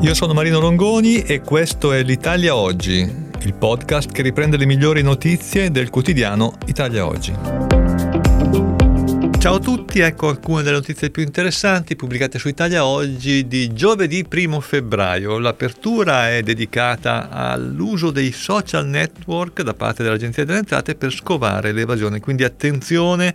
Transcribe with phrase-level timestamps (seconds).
[0.00, 2.98] Io sono Marino Longoni e questo è l'Italia Oggi,
[3.40, 7.32] il podcast che riprende le migliori notizie del quotidiano Italia Oggi.
[9.38, 14.26] Ciao a tutti, ecco alcune delle notizie più interessanti pubblicate su Italia Oggi di giovedì
[14.28, 15.38] 1 febbraio.
[15.38, 22.18] L'apertura è dedicata all'uso dei social network da parte dell'Agenzia delle Entrate per scovare l'evasione,
[22.18, 23.34] quindi attenzione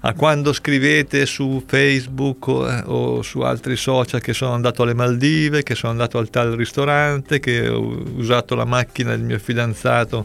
[0.00, 4.94] a quando scrivete su Facebook o, eh, o, su altri social che sono andato alle
[4.94, 10.24] Maldive, che sono andato al tal ristorante, che ho usato la macchina del mio fidanzato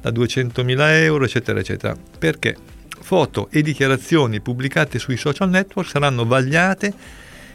[0.00, 1.96] da 200.000 euro, eccetera, eccetera.
[2.18, 2.56] Perché
[3.00, 6.92] foto e dichiarazioni pubblicate sui social network saranno vagliate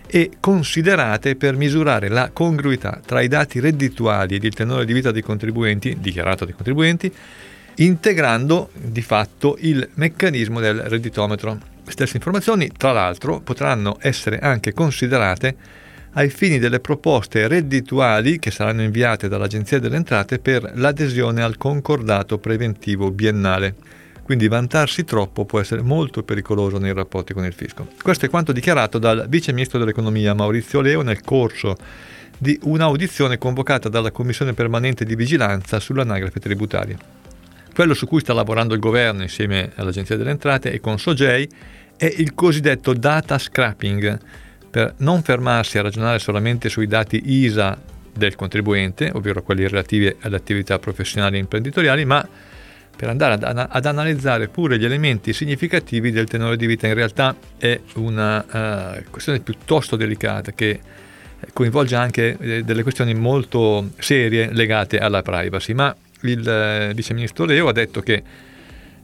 [0.08, 5.12] e considerate per misurare la congruità tra i dati reddituali ed il tenore di vita
[5.12, 7.14] dei contribuenti, dichiarato dai contribuenti,
[7.75, 11.58] integrando di fatto il meccanismo del redditometro.
[11.88, 15.55] Stesse informazioni, tra l'altro, potranno essere anche considerate
[16.13, 22.38] ai fini delle proposte reddituali che saranno inviate dall'Agenzia delle Entrate per l'adesione al concordato
[22.38, 23.75] preventivo biennale.
[24.23, 27.88] Quindi vantarsi troppo può essere molto pericoloso nei rapporti con il fisco.
[28.02, 31.75] Questo è quanto dichiarato dal Vice Ministro dell'Economia Maurizio Leo nel corso
[32.38, 37.20] di un'audizione convocata dalla Commissione permanente di vigilanza sull'anagrafe tributaria.
[37.73, 41.47] Quello su cui sta lavorando il governo insieme all'Agenzia delle Entrate e con Sogei
[41.95, 44.19] è il cosiddetto data scrapping,
[44.72, 47.80] per non fermarsi a ragionare solamente sui dati ISA
[48.13, 52.28] del contribuente, ovvero quelli relativi alle attività professionali e imprenditoriali, ma
[52.96, 56.88] per andare ad, ad, analizzare pure gli elementi significativi del tenore di vita.
[56.88, 60.79] In realtà è una uh, questione piuttosto delicata che
[61.53, 67.46] coinvolge anche eh, delle questioni molto serie legate alla privacy, ma il eh, vice ministro
[67.46, 68.24] Leo ha detto che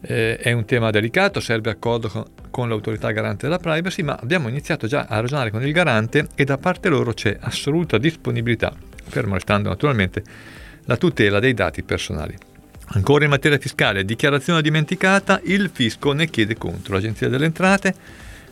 [0.01, 4.47] eh, è un tema delicato, serve accordo con, con, l'autorità garante della privacy, ma abbiamo
[4.47, 8.73] iniziato già a ragionare con il garante e da parte loro c'è assoluta disponibilità,
[9.07, 10.23] fermo restando naturalmente
[10.85, 12.35] la tutela dei dati personali.
[12.91, 16.93] Ancora in materia fiscale, dichiarazione dimenticata, il fisco ne chiede conto.
[16.93, 17.93] L'Agenzia delle Entrate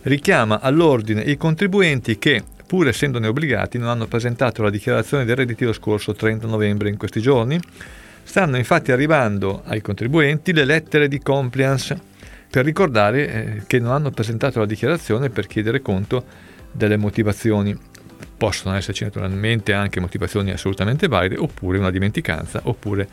[0.01, 5.63] richiama all'ordine i contribuenti che, pur essendone obbligati, non hanno presentato la dichiarazione dei redditi
[5.63, 7.57] lo scorso 30 novembre in questi giorni
[8.25, 11.97] Stanno infatti arrivando ai contribuenti le lettere di compliance
[12.49, 16.25] per ricordare eh, che non hanno presentato la dichiarazione per chiedere conto
[16.71, 17.77] delle motivazioni.
[18.35, 23.07] Possono esserci naturalmente anche motivazioni assolutamente valide, oppure una dimenticanza, oppure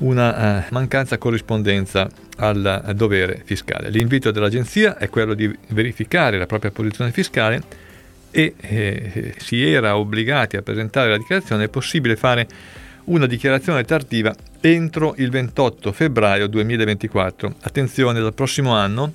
[0.00, 3.88] una eh, mancanza corrispondenza al eh, dovere fiscale.
[3.88, 7.62] L'invito dell'agenzia è quello di verificare la propria posizione fiscale
[8.30, 12.46] e eh, si era obbligati a presentare la dichiarazione, è possibile fare
[13.08, 17.54] una dichiarazione tardiva entro il 28 febbraio 2024.
[17.62, 19.14] Attenzione, dal prossimo anno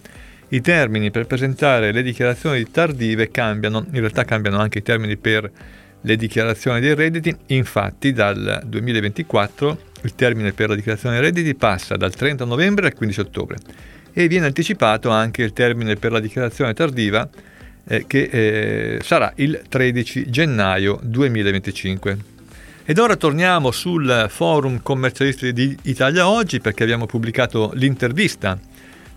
[0.50, 5.50] i termini per presentare le dichiarazioni tardive cambiano, in realtà cambiano anche i termini per
[6.02, 11.96] le dichiarazioni dei redditi, infatti dal 2024 il termine per la dichiarazione dei redditi passa
[11.96, 13.58] dal 30 novembre al 15 ottobre
[14.12, 17.28] e viene anticipato anche il termine per la dichiarazione tardiva
[17.86, 22.32] eh, che eh, sarà il 13 gennaio 2025.
[22.86, 28.60] Ed ora torniamo sul forum commercialisti di Italia Oggi perché abbiamo pubblicato l'intervista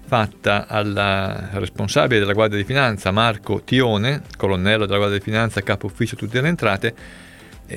[0.06, 5.86] fatta al responsabile della Guardia di Finanza Marco Tione, colonnello della Guardia di Finanza, capo
[5.86, 6.94] ufficio tutte le entrate,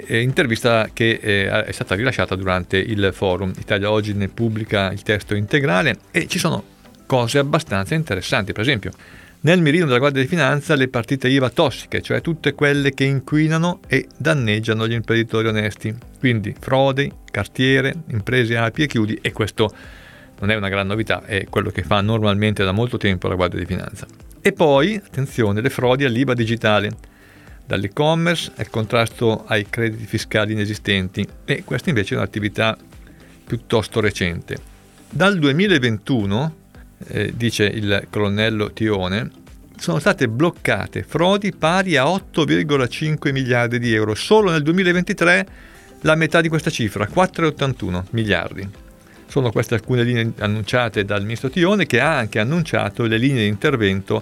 [0.09, 3.51] intervista che è stata rilasciata durante il forum.
[3.57, 6.63] Italia Oggi ne pubblica il testo integrale e ci sono
[7.07, 8.91] cose abbastanza interessanti, per esempio
[9.41, 13.79] nel mirino della Guardia di Finanza le partite IVA tossiche, cioè tutte quelle che inquinano
[13.87, 15.95] e danneggiano gli imprenditori onesti.
[16.19, 19.73] Quindi frodi, cartiere, imprese api e chiudi e questo
[20.39, 23.59] non è una gran novità, è quello che fa normalmente da molto tempo la Guardia
[23.59, 24.05] di Finanza.
[24.41, 26.91] E poi, attenzione, le frodi all'IVA digitale,
[27.65, 32.77] dall'e-commerce al contrasto ai crediti fiscali inesistenti e questa invece è un'attività
[33.45, 34.57] piuttosto recente.
[35.09, 36.55] Dal 2021
[37.07, 39.31] eh, dice il colonnello Tione,
[39.77, 44.13] sono state bloccate frodi pari a 8,5 miliardi di euro.
[44.13, 45.47] Solo nel 2023
[46.01, 48.67] la metà di questa cifra, 4,81 miliardi.
[49.27, 53.47] Sono queste alcune linee annunciate dal ministro Tione che ha anche annunciato le linee di
[53.47, 54.21] intervento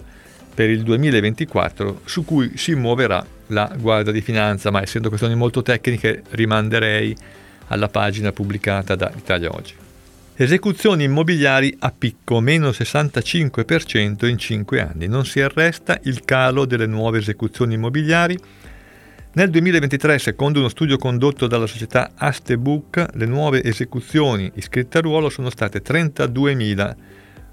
[0.54, 5.62] per il 2024 su cui si muoverà la Guardia di Finanza, ma essendo questioni molto
[5.62, 7.16] tecniche rimanderei
[7.68, 9.87] alla pagina pubblicata da Italia Oggi.
[10.40, 15.08] Esecuzioni immobiliari a picco, meno 65% in 5 anni.
[15.08, 18.38] Non si arresta il calo delle nuove esecuzioni immobiliari.
[19.34, 25.32] Nel 2023, secondo uno studio condotto dalla società Astebook, le nuove esecuzioni iscritte a ruolo
[25.32, 26.96] sono state 32.000,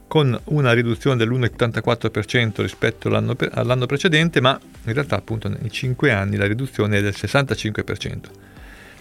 [0.06, 6.36] con una riduzione dell'1,84% rispetto all'anno, all'anno precedente, ma in realtà appunto nei 5 anni
[6.36, 8.52] la riduzione è del 65%.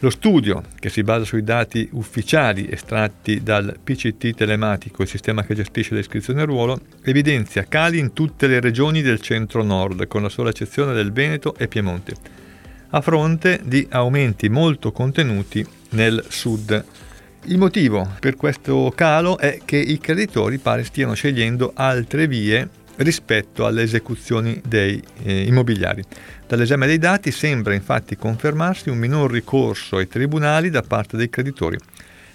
[0.04, 5.56] Lo studio, che si basa sui dati ufficiali estratti dal PCT telematico, il sistema che
[5.56, 10.28] gestisce le iscrizioni a ruolo, evidenzia cali in tutte le regioni del centro-nord, con la
[10.28, 12.16] sola eccezione del Veneto e Piemonte,
[12.90, 16.84] a fronte di aumenti molto contenuti nel sud.
[17.46, 22.68] Il motivo per questo calo è che i creditori pare stiano scegliendo altre vie
[22.98, 26.04] rispetto alle esecuzioni dei eh, immobiliari.
[26.48, 31.78] Dall'esame dei dati sembra infatti confermarsi un minor ricorso ai tribunali da parte dei creditori.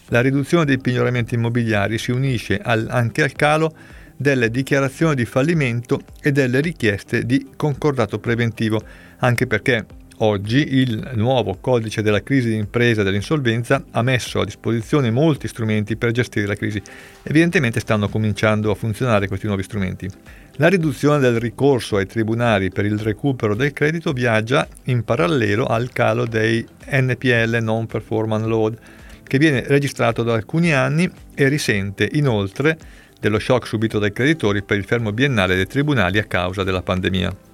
[0.08, 3.72] La riduzione dei pignoramenti immobiliari si unisce al, anche al calo
[4.16, 8.82] delle dichiarazioni di fallimento e delle richieste di concordato preventivo,
[9.18, 9.86] anche perché
[10.20, 15.96] Oggi il nuovo codice della crisi d'impresa e dell'insolvenza ha messo a disposizione molti strumenti
[15.96, 16.82] per gestire la crisi.
[17.22, 20.08] Evidentemente stanno cominciando a funzionare questi nuovi strumenti.
[20.56, 25.90] La riduzione del ricorso ai tribunali per il recupero del credito viaggia in parallelo al
[25.92, 28.78] calo dei NPL non performance load
[29.22, 32.76] che viene registrato da alcuni anni e risente inoltre
[33.20, 37.46] dello shock subito dai creditori per il fermo biennale dei tribunali a causa della pandemia.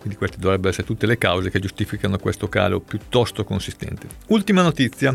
[0.00, 4.06] Quindi queste dovrebbero essere tutte le cause che giustificano questo calo piuttosto consistente.
[4.28, 5.14] Ultima notizia.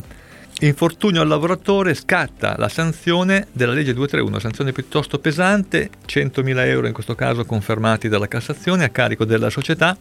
[0.61, 6.93] Infortunio al lavoratore scatta la sanzione della legge 231, sanzione piuttosto pesante, 100.000 euro in
[6.93, 9.97] questo caso confermati dalla Cassazione a carico della società,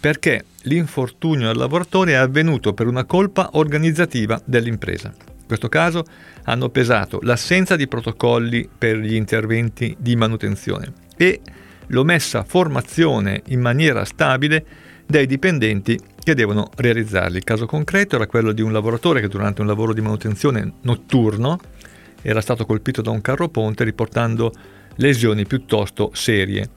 [0.00, 5.12] perché l'infortunio al lavoratore è avvenuto per una colpa organizzativa dell'impresa.
[5.46, 6.04] In questo caso
[6.44, 11.40] hanno pesato l'assenza di protocolli per gli interventi di manutenzione e
[11.88, 14.64] l'omessa formazione in maniera stabile
[15.06, 17.36] dei dipendenti che devono realizzarli.
[17.36, 21.58] Il caso concreto era quello di un lavoratore che durante un lavoro di manutenzione notturno
[22.22, 24.52] era stato colpito da un carro ponte riportando
[24.96, 26.70] lesioni piuttosto serie.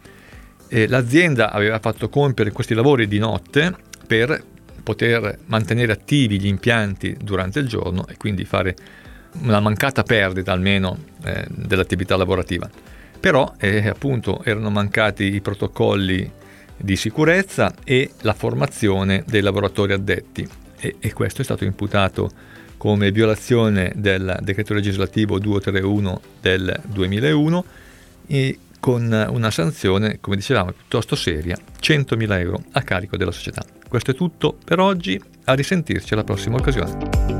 [0.67, 3.75] E l'azienda aveva fatto compiere questi lavori di notte
[4.05, 4.43] per
[4.83, 8.75] poter mantenere attivi gli impianti durante il giorno e quindi fare
[9.41, 12.69] una mancata perdita almeno eh, dell'attività lavorativa
[13.19, 16.31] però eh, appunto erano mancati i protocolli
[16.77, 22.31] di sicurezza e la formazione dei lavoratori addetti e, e questo è stato imputato
[22.77, 27.65] come violazione del decreto legislativo 231 del 2001
[28.27, 33.63] e con una sanzione, come dicevamo, piuttosto seria, 100.000 euro a carico della società.
[33.87, 37.38] Questo è tutto per oggi, a risentirci alla prossima occasione.